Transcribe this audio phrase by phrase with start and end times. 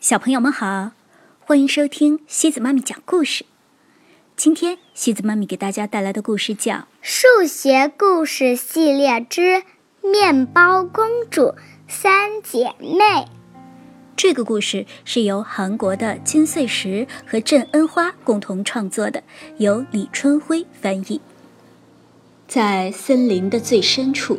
[0.00, 0.92] 小朋友们好，
[1.40, 3.44] 欢迎收听西子妈咪讲故事。
[4.36, 9.64] 今天西子妈咪给大家带来的故事叫《数学故事系列之
[10.00, 11.52] 面包公主
[11.88, 12.88] 三姐妹》。
[14.16, 19.24] 这个故事是由韩国的金穗石和郑恩花共同创作的，
[19.56, 21.20] 由李春辉翻译。
[22.46, 24.38] 在森林的最深处，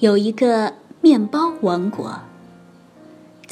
[0.00, 2.20] 有一个面包王国。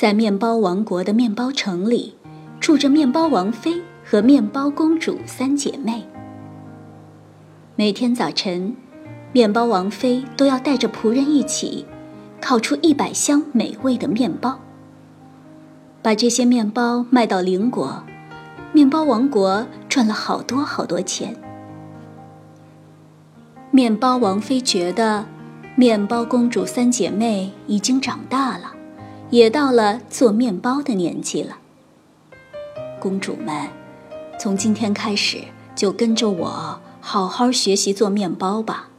[0.03, 2.17] 在面包王国的面包城里，
[2.59, 6.05] 住着面包王妃和面包公主三姐妹。
[7.77, 8.75] 每天早晨，
[9.31, 11.87] 面包王妃都要带着仆人一起，
[12.41, 14.59] 烤出一百箱美味的面包，
[16.03, 18.03] 把这些面包卖到邻国，
[18.73, 21.37] 面包王国赚了好多好多钱。
[23.71, 25.25] 面包王妃觉得，
[25.77, 28.73] 面包公主三姐妹已经长大了。
[29.33, 31.57] 也到了做面包的年纪了。
[33.01, 33.71] 公主们，
[34.39, 35.39] 从今天开始
[35.75, 38.91] 就跟着我好好学习做面包吧。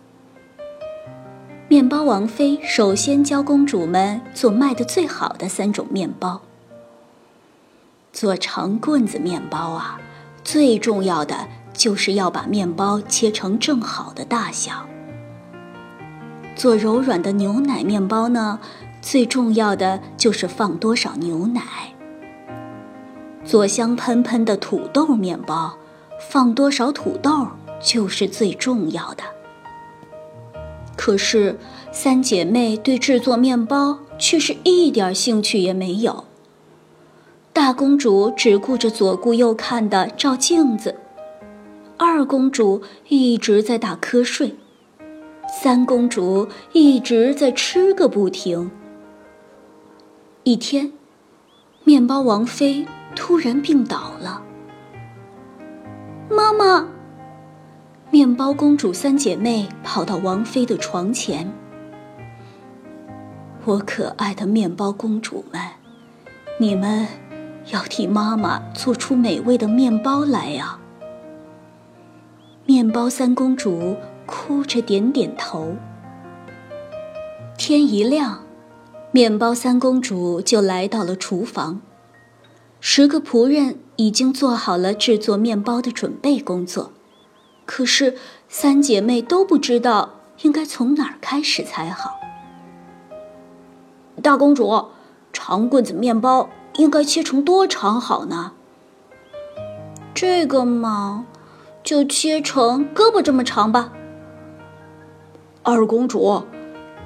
[1.67, 6.41] 面包王妃首先教公主们做卖的最好的三种面包。
[8.11, 10.01] 做长棍子面包啊，
[10.43, 14.87] 最重要的就是要把面包切成正好的大小。
[16.55, 18.59] 做柔软的牛奶面包呢？
[19.03, 21.61] 最重要的就是放多少牛奶。
[23.43, 25.77] 做香喷喷的土豆面包，
[26.31, 27.45] 放多少土豆
[27.83, 29.23] 就是最重要的。
[30.95, 31.59] 可是
[31.91, 36.23] 三姐妹对制作面包却是一点兴趣也没有。
[37.51, 40.95] 大公主只顾着左顾右看的照镜子，
[41.97, 44.55] 二公主一直在打瞌睡，
[45.61, 48.71] 三公主一直在吃个不停。
[50.45, 50.91] 一天，
[51.85, 54.41] 面包王妃突然病倒了。
[56.29, 56.85] 妈妈，
[58.11, 61.49] 面包公主三姐妹跑到王妃的床前。
[63.63, 65.61] 我可爱的面包公主们，
[66.59, 67.07] 你们
[67.71, 70.77] 要替妈妈做出美味的面包来呀！
[72.65, 75.77] 面包三公主哭着点点头。
[77.57, 78.43] 天一亮。
[79.15, 81.81] 面包三公主就来到了厨房，
[82.79, 86.91] 十个仆人已经做好了制作面包的准备工作，
[87.63, 88.15] 可是
[88.49, 92.15] 三姐妹都不知道应该从哪儿开始才好。
[94.23, 94.85] 大公主，
[95.31, 98.53] 长棍子面包应该切成多长好呢？
[100.15, 101.27] 这个嘛，
[101.83, 103.93] 就切成胳膊这么长吧。
[105.61, 106.41] 二公主。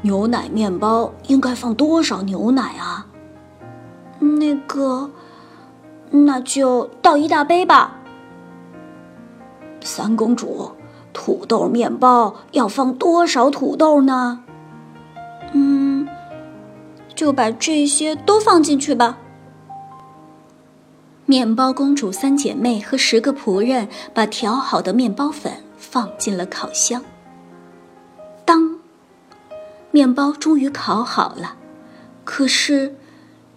[0.01, 3.05] 牛奶面包应该放多少牛奶啊？
[4.19, 5.09] 那个，
[6.11, 7.95] 那就倒一大杯吧。
[9.81, 10.71] 三公主，
[11.13, 14.43] 土豆面包要放多少土豆呢？
[15.53, 16.07] 嗯，
[17.15, 19.17] 就把这些都放进去吧。
[21.25, 27.01] 面包公主三姐妹和十个仆人把调好的面包粉放进了烤箱。
[29.97, 31.55] 面包终于烤好了，
[32.23, 32.95] 可是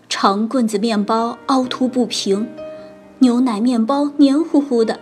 [0.09, 2.49] 长棍子面包凹凸不平，
[3.19, 4.99] 牛奶面包黏糊糊的，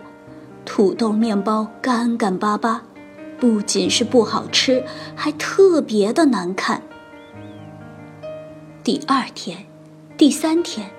[0.64, 2.82] 土豆面包干干巴巴，
[3.38, 4.82] 不仅是不好吃，
[5.14, 6.82] 还特别的难看。
[8.82, 9.64] 第二天，
[10.16, 10.90] 第三天，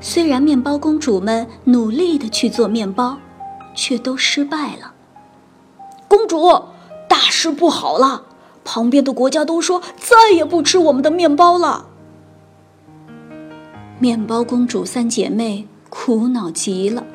[0.00, 3.16] 虽然面包公主们努力的去做面包，
[3.76, 4.92] 却都失败了。
[6.08, 6.64] 公主，
[7.08, 8.24] 大事不好了！
[8.70, 11.86] 旁边的国家都说再也不吃我们的面包了。
[13.98, 17.06] 面包公主三姐妹苦恼极了。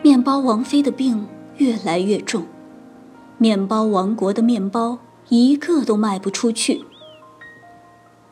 [0.00, 1.26] 面包王妃的病
[1.56, 2.46] 越来越重，
[3.36, 6.84] 面包王国的面包一个都卖不出去。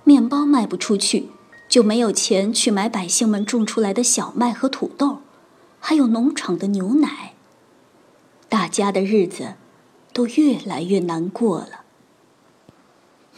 [0.05, 1.31] 面包卖不出去，
[1.69, 5.19] 就没有钱去买百姓们种出来的小麦和土豆，
[5.81, 7.32] 还有农场的牛奶。
[8.49, 9.55] 大家的日子
[10.12, 11.81] 都越来越难过了。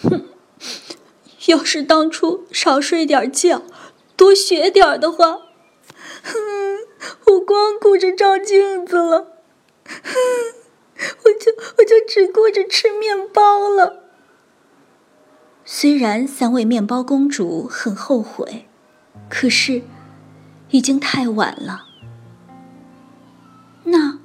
[0.03, 0.25] 哼，
[1.47, 3.62] 要是当初少睡点觉，
[4.17, 5.41] 多学点的话，
[6.23, 6.35] 哼，
[7.27, 9.33] 我光顾着照镜子了，
[9.85, 10.15] 哼，
[11.25, 14.05] 我就我就只顾着吃面包了。
[15.65, 18.67] 虽然三位面包公主很后悔，
[19.29, 19.83] 可是
[20.71, 21.85] 已经太晚了。
[23.85, 24.19] 那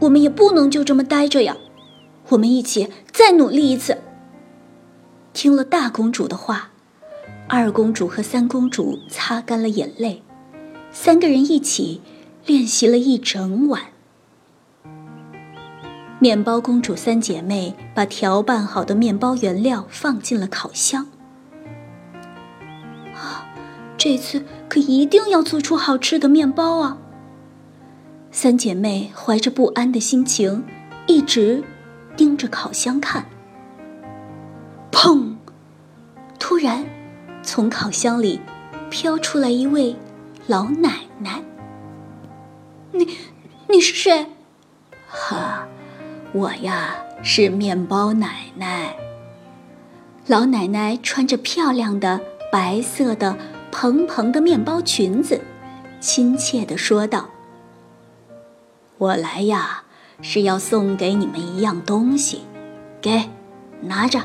[0.00, 1.56] 我们也不能就这么待着呀，
[2.28, 3.98] 我们一起再努力一次。
[5.38, 6.70] 听了大公主的话，
[7.48, 10.20] 二公主和三公主擦干了眼泪，
[10.90, 12.00] 三个人一起
[12.44, 13.82] 练习了一整晚。
[16.18, 21.06] 面包公主三姐妹把调拌好的面包原料放进了烤箱。
[23.14, 23.46] 啊，
[23.96, 26.98] 这次可一定要做出好吃的面包啊！
[28.32, 30.64] 三姐妹怀着不安的心情，
[31.06, 31.62] 一直
[32.16, 33.24] 盯着烤箱看。
[36.58, 36.84] 突然，
[37.40, 38.40] 从烤箱里
[38.90, 39.94] 飘出来一位
[40.48, 41.40] 老奶奶。
[42.90, 43.16] 你，
[43.68, 44.26] 你是谁？
[45.08, 45.68] 哈，
[46.32, 48.96] 我呀是面包奶奶。
[50.26, 52.20] 老奶奶穿着漂亮的
[52.50, 53.38] 白色的
[53.70, 55.40] 蓬蓬的面包裙子，
[56.00, 57.28] 亲切地说道
[58.98, 59.84] ：“我来呀
[60.22, 62.40] 是要送给你们一样东西，
[63.00, 63.30] 给，
[63.80, 64.20] 拿着。”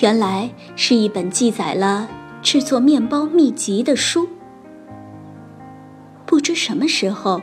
[0.00, 2.08] 原来是一本记载了
[2.42, 4.28] 制作面包秘籍的书。
[6.26, 7.40] 不知什么时候，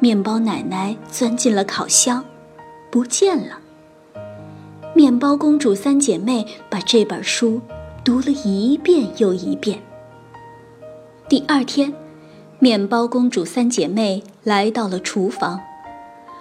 [0.00, 2.24] 面包奶奶钻进了烤箱，
[2.90, 3.58] 不见了。
[4.92, 7.60] 面包公主三姐妹把这本书
[8.04, 9.80] 读了一遍又一遍。
[11.28, 11.92] 第二天，
[12.58, 15.60] 面包公主三姐妹来到了厨房，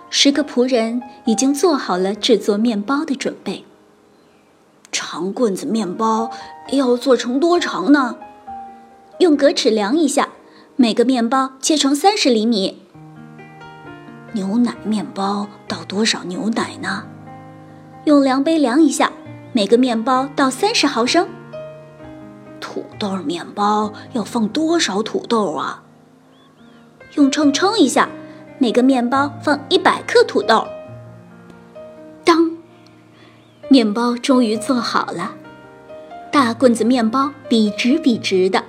[0.10, 3.64] 十个仆人已经做好了制作面包的准备。
[5.04, 6.32] 长棍子面包
[6.72, 8.16] 要做成多长呢？
[9.20, 10.30] 用格尺量一下，
[10.78, 12.82] 每个面包切成三十厘米。
[14.32, 17.04] 牛奶面包倒多少牛奶呢？
[18.06, 19.12] 用量杯量一下，
[19.52, 21.28] 每个面包倒三十毫升。
[22.62, 25.84] 土豆面包要放多少土豆啊？
[27.16, 28.08] 用秤称一下，
[28.58, 30.66] 每个面包放一百克土豆。
[33.74, 35.34] 面包终于做好了，
[36.32, 38.64] 大棍子面包笔直笔直的，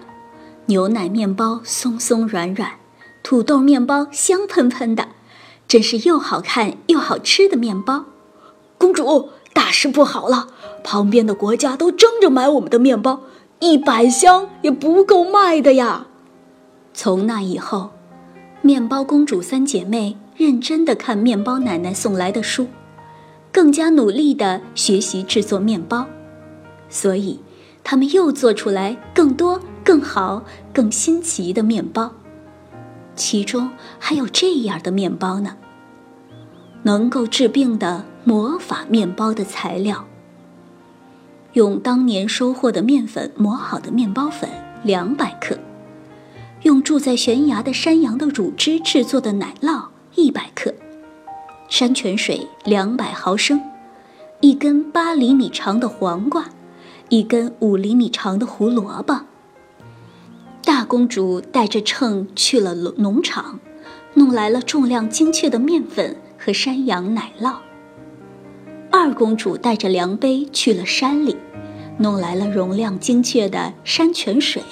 [0.65, 2.71] 牛奶面包松松软软，
[3.23, 5.09] 土豆面包香喷喷的，
[5.69, 8.07] 真是又好看又好吃的面包。
[8.79, 10.49] 公主，大事不好了！
[10.83, 13.21] 旁边的国家都争着买我们的面包，
[13.61, 16.07] 一百箱也不够卖的呀。
[16.95, 17.91] 从那以后，
[18.63, 22.69] 面包公主三姐妹认真的看面包奶奶送来的书。
[23.55, 26.05] 更加努力地学习制作面包，
[26.89, 27.39] 所以
[27.85, 30.43] 他们又做出来更多、更好、
[30.73, 32.11] 更新奇的面包。
[33.15, 33.71] 其中
[34.01, 35.55] 还有这样的面包呢：
[36.83, 40.05] 能够治病的魔法面包的材料。
[41.53, 44.51] 用当年收获的面粉磨好的面包粉
[44.83, 45.57] 两百克，
[46.63, 49.94] 用住在悬崖的山羊的乳汁制作的奶酪。
[51.69, 53.61] 山泉水两百毫升，
[54.41, 56.51] 一根八厘米长的黄瓜，
[57.09, 59.23] 一根五厘米长的胡萝卜。
[60.65, 63.59] 大公主带着秤去了农场，
[64.15, 67.57] 弄来了重量精确的面粉和山羊奶酪。
[68.91, 71.37] 二公主带着量杯去了山里，
[71.99, 74.63] 弄来了容量精确的山泉水。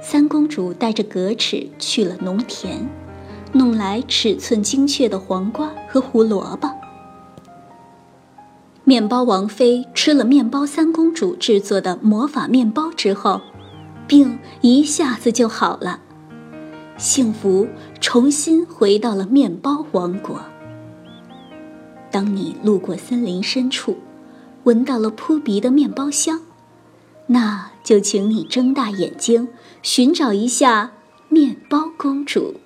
[0.00, 2.88] 三公主带着格尺去了农田。
[3.52, 6.70] 弄来尺寸精确的黄瓜和胡萝卜。
[8.84, 13.40] 面包王妃吃了面包三公主制作的魔法面包之后，
[14.06, 16.00] 病一下子就好了，
[16.96, 17.66] 幸福
[18.00, 20.40] 重新回到了面包王国。
[22.12, 23.98] 当你路过森林深处，
[24.62, 26.40] 闻到了扑鼻的面包香，
[27.26, 29.48] 那就请你睁大眼睛
[29.82, 30.92] 寻找一下
[31.28, 32.54] 面包公主。